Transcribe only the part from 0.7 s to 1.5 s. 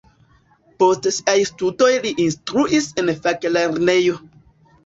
Post siaj